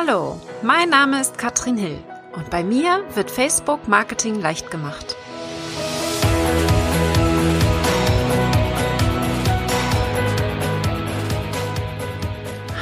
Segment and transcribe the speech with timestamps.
[0.00, 1.98] Hallo, mein Name ist Katrin Hill
[2.32, 5.16] und bei mir wird Facebook Marketing leicht gemacht.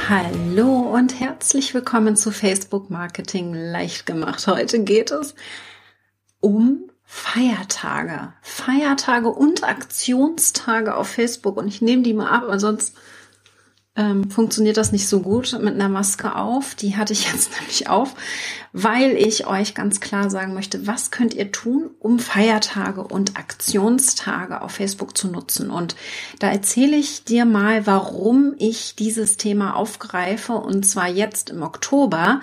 [0.07, 4.45] Hallo und herzlich willkommen zu Facebook Marketing leicht gemacht.
[4.45, 5.33] Heute geht es
[6.39, 8.33] um Feiertage.
[8.43, 12.95] Feiertage und Aktionstage auf Facebook und ich nehme die mal ab, weil sonst
[13.97, 16.75] ähm, funktioniert das nicht so gut mit einer Maske auf.
[16.75, 18.13] Die hatte ich jetzt nämlich auf,
[18.71, 24.61] weil ich euch ganz klar sagen möchte, was könnt ihr tun, um Feiertage und Aktionstage
[24.61, 25.71] auf Facebook zu nutzen.
[25.71, 25.95] Und
[26.39, 32.41] da erzähle ich dir mal, warum ich dieses Thema aufgreife und zwar jetzt im Oktober.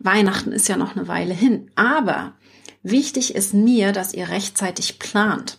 [0.00, 2.32] Weihnachten ist ja noch eine Weile hin, aber
[2.82, 5.58] wichtig ist mir, dass ihr rechtzeitig plant.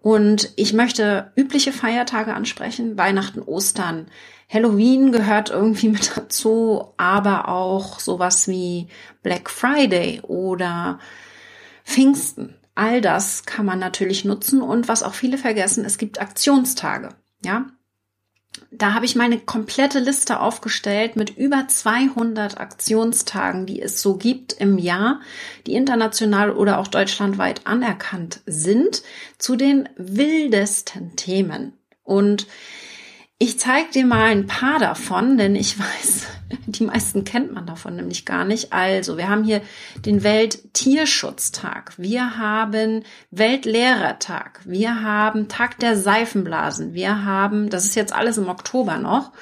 [0.00, 4.06] Und ich möchte übliche Feiertage ansprechen, Weihnachten, Ostern,
[4.48, 8.88] Halloween gehört irgendwie mit dazu, aber auch sowas wie
[9.22, 10.98] Black Friday oder
[11.84, 12.54] Pfingsten.
[12.74, 17.10] All das kann man natürlich nutzen und was auch viele vergessen, es gibt Aktionstage.
[17.44, 17.66] Ja,
[18.70, 24.52] da habe ich meine komplette Liste aufgestellt mit über 200 Aktionstagen, die es so gibt
[24.52, 25.20] im Jahr,
[25.66, 29.02] die international oder auch deutschlandweit anerkannt sind,
[29.38, 31.72] zu den wildesten Themen.
[32.02, 32.46] Und
[33.38, 36.26] ich zeige dir mal ein paar davon, denn ich weiß,
[36.66, 38.72] die meisten kennt man davon nämlich gar nicht.
[38.72, 39.62] Also, wir haben hier
[40.04, 48.12] den Welttierschutztag, wir haben Weltlehrertag, wir haben Tag der Seifenblasen, wir haben, das ist jetzt
[48.12, 49.32] alles im Oktober noch,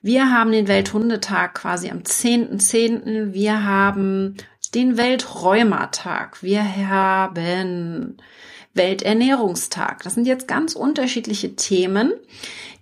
[0.00, 3.32] wir haben den Welthundetag quasi am 10.10., .10.
[3.32, 4.36] wir haben
[4.74, 8.18] den Welträumertag, wir haben
[8.78, 10.02] Welternährungstag.
[10.02, 12.14] Das sind jetzt ganz unterschiedliche Themen.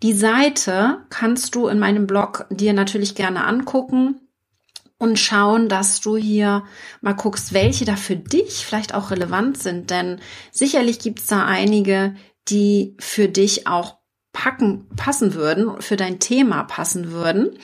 [0.05, 4.21] Die Seite kannst du in meinem Blog dir natürlich gerne angucken
[4.99, 6.63] und schauen, dass du hier
[7.01, 9.91] mal guckst, welche da für dich vielleicht auch relevant sind.
[9.91, 10.21] Denn
[10.53, 12.15] sicherlich gibt es da einige,
[12.49, 13.97] die für dich auch
[14.33, 17.59] packen, passen würden, für dein Thema passen würden.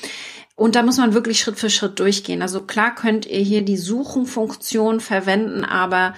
[0.55, 2.43] Und da muss man wirklich Schritt für Schritt durchgehen.
[2.43, 6.15] Also klar könnt ihr hier die Suchenfunktion verwenden, aber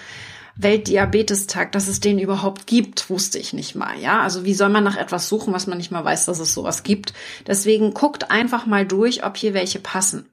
[0.57, 3.99] Weltdiabetestag, dass es den überhaupt gibt, wusste ich nicht mal.
[3.99, 6.55] Ja, also wie soll man nach etwas suchen, was man nicht mal weiß, dass es
[6.55, 7.13] sowas gibt?
[7.47, 10.29] Deswegen guckt einfach mal durch, ob hier welche passen.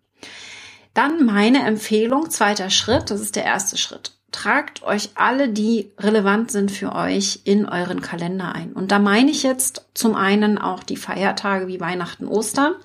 [0.93, 4.11] Dann meine Empfehlung, zweiter Schritt, das ist der erste Schritt.
[4.31, 8.73] Tragt euch alle, die relevant sind für euch, in euren Kalender ein.
[8.73, 12.75] Und da meine ich jetzt zum einen auch die Feiertage wie Weihnachten, Ostern.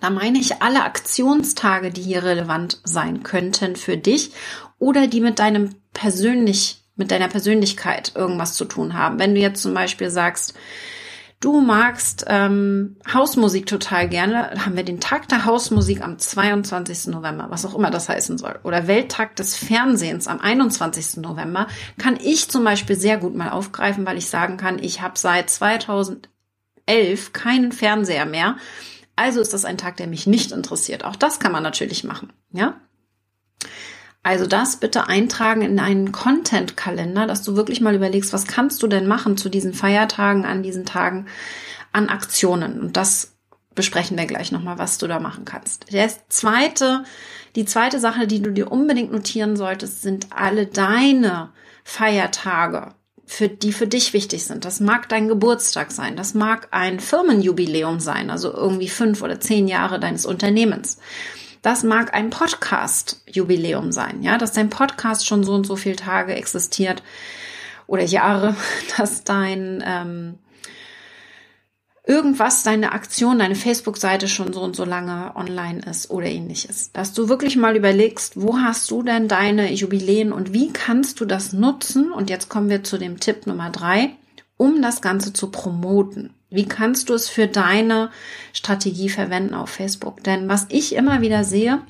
[0.00, 4.32] Da meine ich alle Aktionstage, die hier relevant sein könnten für dich
[4.78, 9.18] oder die mit deinem persönlich, mit deiner Persönlichkeit irgendwas zu tun haben.
[9.18, 10.54] Wenn du jetzt zum Beispiel sagst,
[11.40, 17.08] du magst ähm, Hausmusik total gerne, haben wir den Tag der Hausmusik am 22.
[17.08, 21.18] November, was auch immer das heißen soll, oder Welttag des Fernsehens am 21.
[21.18, 21.66] November,
[21.98, 25.50] kann ich zum Beispiel sehr gut mal aufgreifen, weil ich sagen kann, ich habe seit
[25.50, 28.56] 2011 keinen Fernseher mehr.
[29.16, 31.04] Also ist das ein Tag, der mich nicht interessiert.
[31.04, 32.80] Auch das kann man natürlich machen, ja?
[34.22, 38.86] Also das bitte eintragen in einen Content-Kalender, dass du wirklich mal überlegst, was kannst du
[38.86, 41.26] denn machen zu diesen Feiertagen, an diesen Tagen,
[41.92, 42.80] an Aktionen.
[42.80, 43.32] Und das
[43.74, 45.92] besprechen wir gleich nochmal, was du da machen kannst.
[45.92, 47.04] Der zweite,
[47.56, 51.50] die zweite Sache, die du dir unbedingt notieren solltest, sind alle deine
[51.82, 52.94] Feiertage,
[53.24, 54.64] für, die für dich wichtig sind.
[54.64, 59.68] Das mag dein Geburtstag sein, das mag ein Firmenjubiläum sein, also irgendwie fünf oder zehn
[59.68, 60.98] Jahre deines Unternehmens.
[61.62, 66.34] Das mag ein Podcast-Jubiläum sein, ja, dass dein Podcast schon so und so viele Tage
[66.34, 67.02] existiert
[67.86, 68.56] oder Jahre,
[68.96, 70.38] dass dein ähm,
[72.06, 76.92] irgendwas, deine Aktion, deine Facebook-Seite schon so und so lange online ist oder ähnliches.
[76.92, 81.24] Dass du wirklich mal überlegst, wo hast du denn deine Jubiläen und wie kannst du
[81.24, 82.10] das nutzen?
[82.10, 84.16] Und jetzt kommen wir zu dem Tipp Nummer drei,
[84.56, 86.34] um das Ganze zu promoten.
[86.50, 88.10] Wie kannst du es für deine
[88.52, 90.22] Strategie verwenden auf Facebook?
[90.24, 91.80] Denn was ich immer wieder sehe,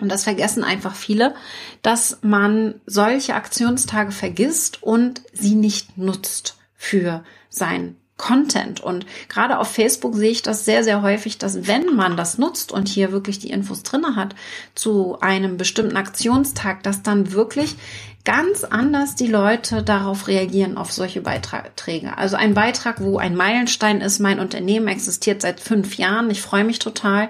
[0.00, 1.34] und das vergessen einfach viele,
[1.82, 8.80] dass man solche Aktionstage vergisst und sie nicht nutzt für sein Content.
[8.80, 12.70] Und gerade auf Facebook sehe ich das sehr, sehr häufig, dass wenn man das nutzt
[12.70, 14.34] und hier wirklich die Infos drinne hat
[14.74, 17.76] zu einem bestimmten Aktionstag, dass dann wirklich
[18.24, 22.16] ganz anders die Leute darauf reagieren, auf solche Beiträge.
[22.16, 26.64] Also ein Beitrag, wo ein Meilenstein ist, mein Unternehmen existiert seit fünf Jahren, ich freue
[26.64, 27.28] mich total,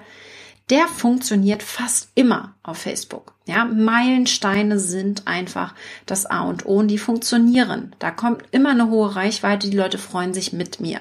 [0.71, 3.35] der funktioniert fast immer auf Facebook.
[3.47, 5.75] Ja, Meilensteine sind einfach
[6.07, 7.95] das A und O und die funktionieren.
[7.99, 11.01] Da kommt immer eine hohe Reichweite, die Leute freuen sich mit mir.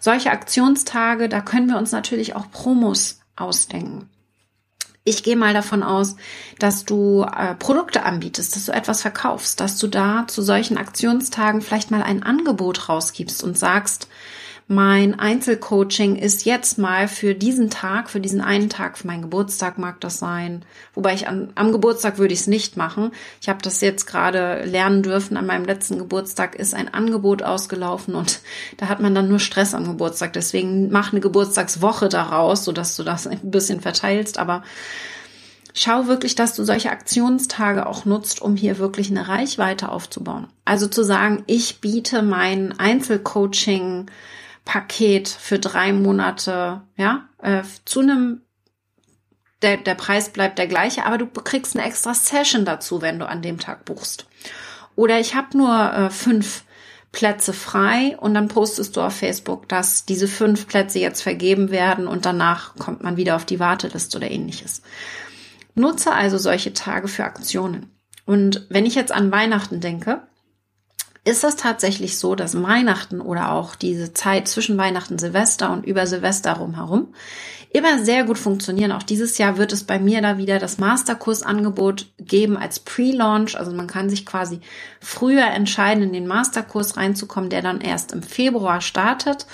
[0.00, 4.08] Solche Aktionstage, da können wir uns natürlich auch Promos ausdenken.
[5.08, 6.16] Ich gehe mal davon aus,
[6.58, 11.62] dass du äh, Produkte anbietest, dass du etwas verkaufst, dass du da zu solchen Aktionstagen
[11.62, 14.08] vielleicht mal ein Angebot rausgibst und sagst,
[14.70, 19.78] mein Einzelcoaching ist jetzt mal für diesen Tag, für diesen einen Tag, für meinen Geburtstag
[19.78, 20.62] mag das sein.
[20.92, 23.12] Wobei ich an, am Geburtstag würde ich es nicht machen.
[23.40, 25.38] Ich habe das jetzt gerade lernen dürfen.
[25.38, 28.40] An meinem letzten Geburtstag ist ein Angebot ausgelaufen und
[28.76, 30.34] da hat man dann nur Stress am Geburtstag.
[30.34, 34.36] Deswegen mach eine Geburtstagswoche daraus, sodass du das ein bisschen verteilst.
[34.36, 34.62] Aber
[35.72, 40.46] schau wirklich, dass du solche Aktionstage auch nutzt, um hier wirklich eine Reichweite aufzubauen.
[40.66, 44.10] Also zu sagen, ich biete mein Einzelcoaching
[44.68, 48.42] Paket für drei Monate, ja, äh, zu einem,
[49.62, 53.26] der, der Preis bleibt der gleiche, aber du kriegst eine extra Session dazu, wenn du
[53.26, 54.26] an dem Tag buchst.
[54.94, 56.64] Oder ich habe nur äh, fünf
[57.12, 62.06] Plätze frei und dann postest du auf Facebook, dass diese fünf Plätze jetzt vergeben werden
[62.06, 64.82] und danach kommt man wieder auf die Warteliste oder ähnliches.
[65.74, 67.90] Nutze also solche Tage für Aktionen.
[68.26, 70.27] Und wenn ich jetzt an Weihnachten denke,
[71.28, 76.06] ist das tatsächlich so, dass Weihnachten oder auch diese Zeit zwischen Weihnachten, Silvester und über
[76.06, 77.08] Silvester rumherum
[77.70, 78.92] immer sehr gut funktionieren.
[78.92, 83.58] Auch dieses Jahr wird es bei mir da wieder das Masterkursangebot geben als Pre-Launch.
[83.58, 84.60] Also man kann sich quasi
[85.00, 89.46] früher entscheiden, in den Masterkurs reinzukommen, der dann erst im Februar startet.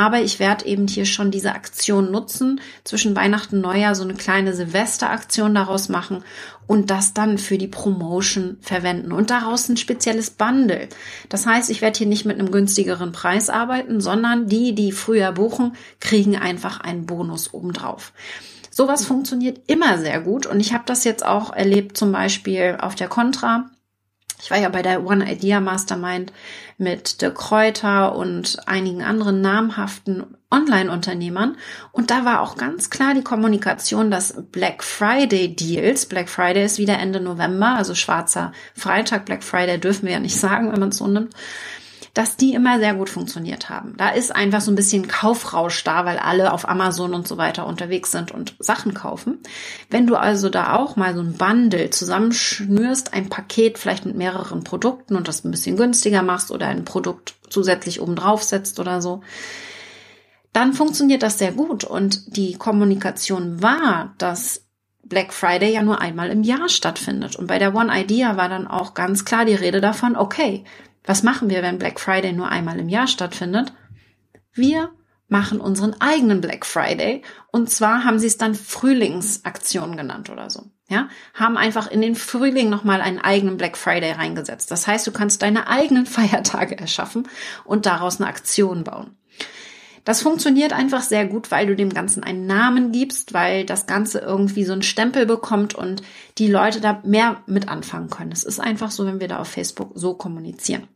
[0.00, 4.14] Aber ich werde eben hier schon diese Aktion nutzen, zwischen Weihnachten und Neujahr so eine
[4.14, 6.24] kleine Silvesteraktion daraus machen
[6.66, 10.88] und das dann für die Promotion verwenden und daraus ein spezielles Bundle.
[11.28, 15.32] Das heißt, ich werde hier nicht mit einem günstigeren Preis arbeiten, sondern die, die früher
[15.32, 18.14] buchen, kriegen einfach einen Bonus obendrauf.
[18.70, 22.94] Sowas funktioniert immer sehr gut und ich habe das jetzt auch erlebt, zum Beispiel auf
[22.94, 23.68] der Contra
[24.42, 26.32] ich war ja bei der One Idea Mastermind
[26.78, 31.56] mit der Kräuter und einigen anderen namhaften Online-Unternehmern.
[31.92, 36.78] Und da war auch ganz klar die Kommunikation, dass Black Friday Deals, Black Friday ist
[36.78, 40.88] wieder Ende November, also schwarzer Freitag, Black Friday dürfen wir ja nicht sagen, wenn man
[40.88, 41.34] es so nimmt,
[42.14, 43.94] dass die immer sehr gut funktioniert haben.
[43.96, 47.66] Da ist einfach so ein bisschen Kaufrausch da, weil alle auf Amazon und so weiter
[47.66, 49.38] unterwegs sind und Sachen kaufen.
[49.90, 54.64] Wenn du also da auch mal so ein Bundle zusammenschnürst, ein Paket vielleicht mit mehreren
[54.64, 59.00] Produkten und das ein bisschen günstiger machst oder ein Produkt zusätzlich oben drauf setzt oder
[59.00, 59.22] so,
[60.52, 61.84] dann funktioniert das sehr gut.
[61.84, 64.64] Und die Kommunikation war, dass
[65.04, 67.36] Black Friday ja nur einmal im Jahr stattfindet.
[67.36, 70.64] Und bei der One Idea war dann auch ganz klar die Rede davon, okay,
[71.04, 73.72] was machen wir, wenn Black Friday nur einmal im Jahr stattfindet?
[74.52, 74.90] Wir
[75.28, 80.70] machen unseren eigenen Black Friday und zwar haben sie es dann Frühlingsaktion genannt oder so.
[80.88, 84.72] Ja, haben einfach in den Frühling nochmal einen eigenen Black Friday reingesetzt.
[84.72, 87.28] Das heißt, du kannst deine eigenen Feiertage erschaffen
[87.64, 89.16] und daraus eine Aktion bauen.
[90.04, 94.20] Das funktioniert einfach sehr gut, weil du dem Ganzen einen Namen gibst, weil das Ganze
[94.20, 96.02] irgendwie so einen Stempel bekommt und
[96.38, 98.32] die Leute da mehr mit anfangen können.
[98.32, 100.88] Es ist einfach so, wenn wir da auf Facebook so kommunizieren.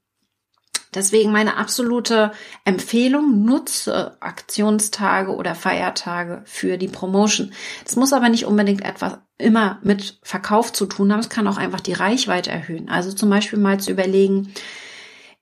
[0.95, 2.31] Deswegen meine absolute
[2.65, 7.53] Empfehlung, nutze Aktionstage oder Feiertage für die Promotion.
[7.85, 11.21] Es muss aber nicht unbedingt etwas immer mit Verkauf zu tun haben.
[11.21, 12.89] Es kann auch einfach die Reichweite erhöhen.
[12.89, 14.53] Also zum Beispiel mal zu überlegen,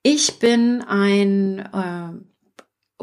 [0.03, 2.32] ich bin ein äh,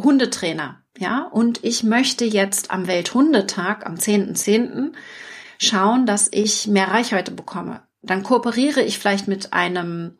[0.03, 4.91] Hundetrainer, ja, und ich möchte jetzt am Welthundetag, am 10.10., .10.,
[5.57, 7.81] schauen, dass ich mehr Reichweite bekomme.
[8.01, 10.17] Dann kooperiere ich vielleicht mit einem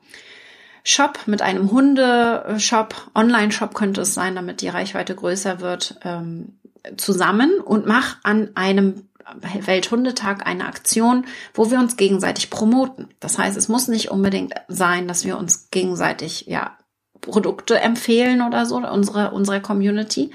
[0.83, 6.59] Shop, mit einem Hundeshop, Online-Shop könnte es sein, damit die Reichweite größer wird, ähm,
[6.97, 9.09] zusammen und mach an einem
[9.41, 13.09] Welthundetag eine Aktion, wo wir uns gegenseitig promoten.
[13.19, 16.77] Das heißt, es muss nicht unbedingt sein, dass wir uns gegenseitig ja
[17.21, 20.31] Produkte empfehlen oder so, unsere, unsere Community,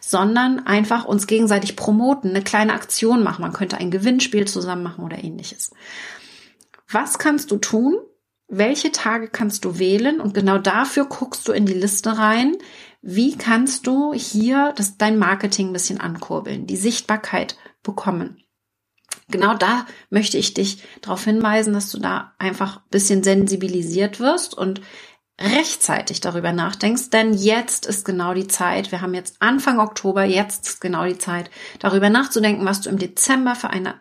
[0.00, 3.42] sondern einfach uns gegenseitig promoten, eine kleine Aktion machen.
[3.42, 5.72] Man könnte ein Gewinnspiel zusammen machen oder ähnliches.
[6.90, 7.96] Was kannst du tun?
[8.48, 10.20] Welche Tage kannst du wählen?
[10.20, 12.56] Und genau dafür guckst du in die Liste rein.
[13.00, 18.42] Wie kannst du hier das, dein Marketing ein bisschen ankurbeln, die Sichtbarkeit bekommen?
[19.28, 24.56] Genau da möchte ich dich darauf hinweisen, dass du da einfach ein bisschen sensibilisiert wirst
[24.56, 24.82] und
[25.42, 30.66] rechtzeitig darüber nachdenkst, denn jetzt ist genau die Zeit, wir haben jetzt Anfang Oktober, jetzt
[30.66, 33.94] ist genau die Zeit, darüber nachzudenken, was du im Dezember für eine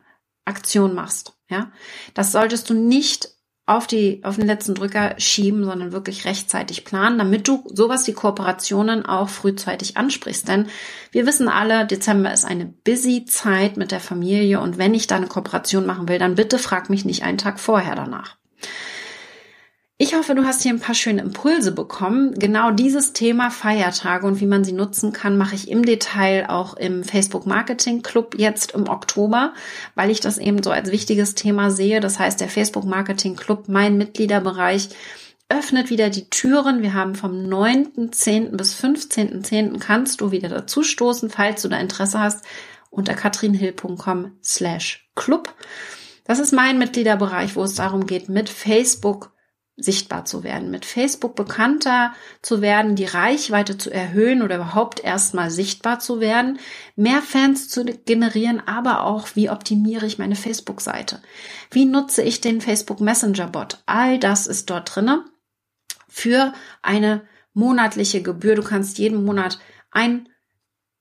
[0.46, 1.34] Aktion machst.
[1.50, 1.72] Ja,
[2.14, 3.30] das solltest du nicht
[3.66, 8.14] auf die, auf den letzten Drücker schieben, sondern wirklich rechtzeitig planen, damit du sowas wie
[8.14, 10.48] Kooperationen auch frühzeitig ansprichst.
[10.48, 10.68] Denn
[11.12, 15.16] wir wissen alle, Dezember ist eine busy Zeit mit der Familie und wenn ich da
[15.16, 18.38] eine Kooperation machen will, dann bitte frag mich nicht einen Tag vorher danach.
[20.04, 22.34] Ich hoffe, du hast hier ein paar schöne Impulse bekommen.
[22.34, 26.76] Genau dieses Thema Feiertage und wie man sie nutzen kann, mache ich im Detail auch
[26.76, 29.54] im Facebook Marketing Club jetzt im Oktober,
[29.94, 32.00] weil ich das eben so als wichtiges Thema sehe.
[32.00, 34.90] Das heißt, der Facebook Marketing Club, mein Mitgliederbereich,
[35.50, 36.82] öffnet wieder die Türen.
[36.82, 38.58] Wir haben vom 9.10.
[38.58, 39.78] bis 15.10.
[39.78, 42.44] kannst du wieder dazu stoßen, falls du da Interesse hast,
[42.90, 45.54] unter katrinhill.com slash club.
[46.24, 49.32] Das ist mein Mitgliederbereich, wo es darum geht, mit Facebook
[49.82, 55.52] sichtbar zu werden, mit Facebook bekannter zu werden, die Reichweite zu erhöhen oder überhaupt erstmal
[55.52, 56.60] sichtbar zu werden,
[56.96, 61.22] mehr Fans zu generieren, aber auch, wie optimiere ich meine Facebook-Seite?
[61.70, 63.84] Wie nutze ich den Facebook Messenger Bot?
[63.86, 65.26] All das ist dort drinne
[66.08, 67.22] für eine
[67.54, 68.56] monatliche Gebühr.
[68.56, 69.60] Du kannst jeden Monat
[69.92, 70.28] ein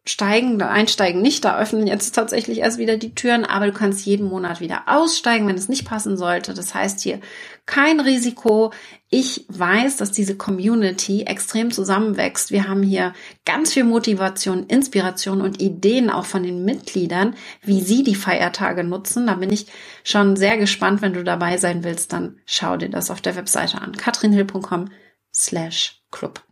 [0.07, 4.26] steigen, einsteigen nicht, da öffnen jetzt tatsächlich erst wieder die Türen, aber du kannst jeden
[4.26, 6.54] Monat wieder aussteigen, wenn es nicht passen sollte.
[6.54, 7.21] Das heißt hier
[7.66, 8.73] kein Risiko.
[9.11, 12.50] Ich weiß, dass diese Community extrem zusammenwächst.
[12.50, 13.12] Wir haben hier
[13.45, 19.26] ganz viel Motivation, Inspiration und Ideen auch von den Mitgliedern, wie sie die Feiertage nutzen.
[19.26, 19.66] Da bin ich
[20.02, 21.02] schon sehr gespannt.
[21.02, 23.92] Wenn du dabei sein willst, dann schau dir das auf der Webseite an.
[23.92, 24.88] katrinhill.com
[25.33, 26.42] slash club.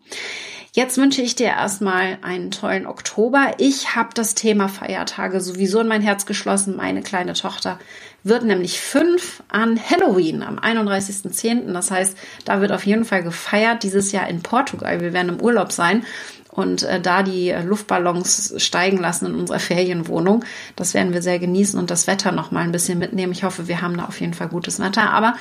[0.72, 3.54] Jetzt wünsche ich dir erstmal einen tollen Oktober.
[3.58, 6.76] Ich habe das Thema Feiertage sowieso in mein Herz geschlossen.
[6.76, 7.78] Meine kleine Tochter
[8.22, 11.72] wird nämlich fünf an Halloween am 31.10.
[11.72, 15.00] Das heißt, da wird auf jeden Fall gefeiert dieses Jahr in Portugal.
[15.00, 16.04] Wir werden im Urlaub sein
[16.50, 20.44] und äh, da die Luftballons steigen lassen in unserer Ferienwohnung.
[20.76, 23.32] Das werden wir sehr genießen und das Wetter noch mal ein bisschen mitnehmen.
[23.32, 25.10] Ich hoffe, wir haben da auf jeden Fall gutes Wetter.
[25.10, 25.34] Aber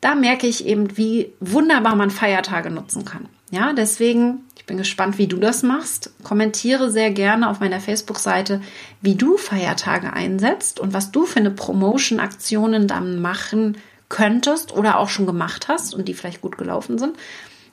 [0.00, 3.28] da merke ich eben, wie wunderbar man Feiertage nutzen kann.
[3.50, 6.12] Ja, deswegen, bin gespannt, wie du das machst.
[6.22, 8.60] Kommentiere sehr gerne auf meiner Facebook-Seite,
[9.00, 15.08] wie du Feiertage einsetzt und was du für eine Promotion-Aktionen dann machen könntest oder auch
[15.08, 17.16] schon gemacht hast und die vielleicht gut gelaufen sind.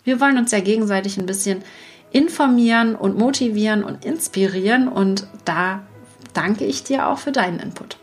[0.04, 1.64] Wir wollen uns ja gegenseitig ein bisschen
[2.12, 5.84] informieren und motivieren und inspirieren und da
[6.34, 7.98] danke ich dir auch für deinen Input.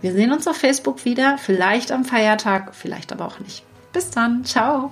[0.00, 3.62] Wir sehen uns auf Facebook wieder, vielleicht am Feiertag, vielleicht aber auch nicht.
[3.92, 4.90] Bis dann, ciao.